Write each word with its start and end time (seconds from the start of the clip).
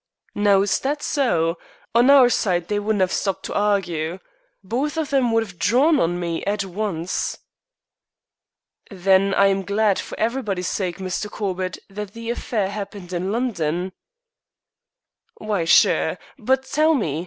"Now, 0.33 0.63
is 0.63 0.79
that 0.79 1.03
so? 1.03 1.59
On 1.93 2.09
our 2.09 2.27
side 2.27 2.69
they 2.69 2.79
wouldn't 2.79 3.01
have 3.01 3.11
stopped 3.11 3.45
to 3.45 3.53
argy. 3.53 4.19
Both 4.63 4.97
of 4.97 5.13
'em 5.13 5.31
would 5.31 5.43
have 5.43 5.59
drawn 5.59 5.99
on 5.99 6.19
me 6.19 6.43
at 6.45 6.65
once." 6.65 7.37
"Then 8.89 9.35
I 9.35 9.45
am 9.45 9.61
glad, 9.61 9.99
for 9.99 10.19
everybody's 10.19 10.69
sake, 10.69 10.97
Mr. 10.97 11.29
Corbett, 11.29 11.77
that 11.87 12.13
the 12.15 12.31
affair 12.31 12.71
happened 12.71 13.13
in 13.13 13.31
London." 13.31 13.91
"Why, 15.37 15.65
sure. 15.65 16.17
But 16.39 16.63
tell 16.65 16.95
me. 16.95 17.19